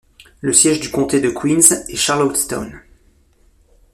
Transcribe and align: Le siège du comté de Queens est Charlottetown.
Le 0.39 0.51
siège 0.51 0.79
du 0.79 0.89
comté 0.89 1.21
de 1.21 1.29
Queens 1.29 1.75
est 1.87 1.95
Charlottetown. 1.95 2.81